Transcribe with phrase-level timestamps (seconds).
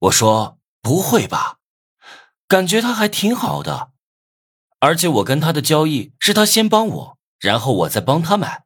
[0.00, 1.58] 我说不会吧，
[2.46, 3.92] 感觉他还挺好的，
[4.78, 8.64] 而且我跟他的交易是他先帮我，然后我再帮他买。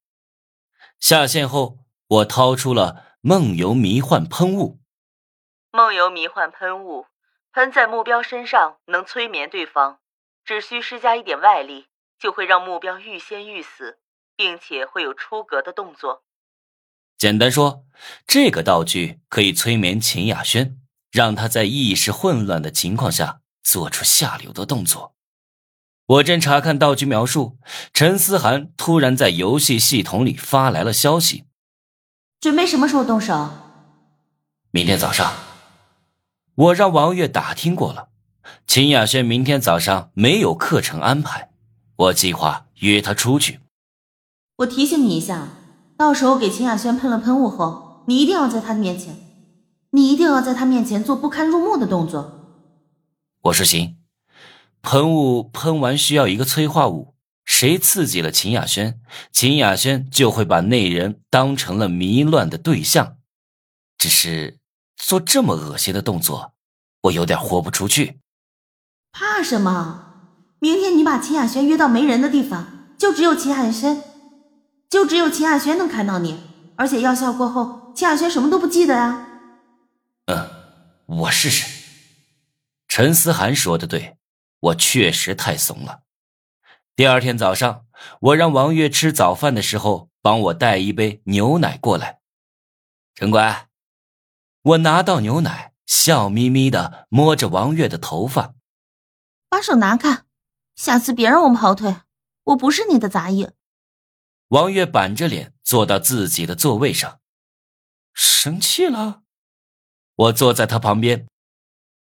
[0.98, 4.80] 下线后，我掏出了梦游迷幻喷雾。
[5.70, 7.06] 梦游迷幻喷雾，
[7.52, 10.00] 喷在目标身上能催眠对方，
[10.44, 11.86] 只需施加一点外力，
[12.18, 14.00] 就会让目标欲仙欲死，
[14.34, 16.24] 并且会有出格的动作。
[17.16, 17.84] 简单说，
[18.26, 20.79] 这个道具可以催眠秦雅轩。
[21.10, 25.14] 让他在意识混乱的情况下做出下流的动作。
[26.06, 27.58] 我正查看道具描述，
[27.92, 31.44] 陈思涵突然在游戏系统里发来了消息
[32.40, 33.50] ：“准备什么时候动手
[34.72, 35.32] ？”“明天早上。”
[36.56, 38.08] 我让王月打听过了，
[38.66, 41.50] 秦雅轩明天早上没有课程安排，
[41.96, 43.60] 我计划约她出去。
[44.56, 45.48] 我提醒你一下，
[45.96, 49.29] 到时候给秦雅轩喷了喷雾后，你一定要在她的面前。
[49.90, 52.66] 你一定要在他面前做不堪入目的动作。
[53.42, 53.96] 我说行。
[54.82, 58.98] 喷雾喷完需要一个催化物，谁刺激了秦雅轩，
[59.30, 63.16] 秦雅轩就会把那人当成了迷乱的对象。
[63.98, 64.58] 只是
[64.96, 66.54] 做这么恶心的动作，
[67.02, 68.20] 我有点豁不出去。
[69.12, 70.06] 怕什么？
[70.60, 74.02] 明天你把秦雅轩约到没人的地方，就只有秦雅轩，
[74.88, 76.40] 就只有秦雅轩能看到你。
[76.76, 79.26] 而且药效过后，秦雅轩什么都不记得呀。
[79.26, 79.29] 嗯，
[81.10, 81.66] 我试试。
[82.86, 84.16] 陈思涵说的对，
[84.60, 86.02] 我确实太怂了。
[86.94, 87.86] 第二天早上，
[88.20, 92.20] 我让王月吃早饭的时候帮我带一杯牛奶过来。
[93.14, 93.68] 陈乖，
[94.62, 98.54] 我拿到牛奶，笑眯眯的摸着王月的头发，
[99.48, 100.24] 把手拿开，
[100.76, 102.02] 下次别让我跑腿，
[102.44, 103.50] 我不是你的杂役。
[104.48, 107.20] 王月板着脸坐到自己的座位上，
[108.12, 109.22] 生气了。
[110.20, 111.26] 我坐在他旁边，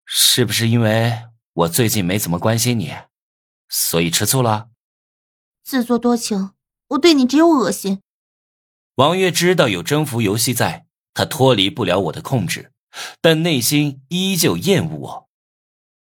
[0.05, 2.95] 是不是因为我最近没怎么关心你，
[3.69, 4.69] 所以吃醋了？
[5.63, 6.53] 自作多情，
[6.87, 8.01] 我对你只有恶心。
[8.95, 12.71] 王月知道有征服游戏在，他脱离不了我的控制，
[13.21, 15.29] 但内心依旧厌恶我。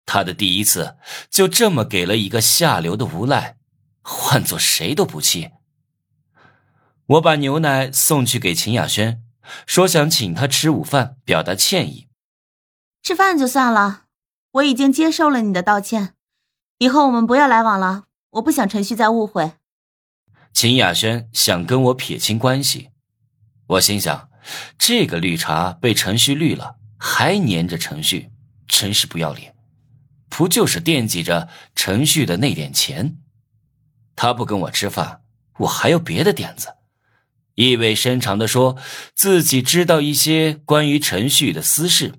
[0.05, 0.97] 他的第一次
[1.31, 3.59] 就这么给了一个下流的无赖，
[4.03, 5.51] 换做谁都不气。
[7.07, 9.23] 我把牛奶送去给秦雅轩。
[9.67, 12.09] 说想请他吃午饭，表达歉意。
[13.03, 14.05] 吃饭就算了，
[14.53, 16.15] 我已经接受了你的道歉，
[16.79, 18.05] 以后我们不要来往了。
[18.31, 19.53] 我不想陈旭再误会。
[20.53, 22.91] 秦雅轩想跟我撇清关系，
[23.67, 24.29] 我心想，
[24.79, 28.31] 这个绿茶被陈旭绿了，还粘着陈旭，
[28.67, 29.55] 真是不要脸。
[30.29, 33.17] 不就是惦记着陈旭的那点钱？
[34.17, 35.23] 他不跟我吃饭，
[35.59, 36.75] 我还有别的点子。
[37.57, 38.77] 意味深长的说，
[39.15, 42.13] 自己知道一些关于陈旭的私事。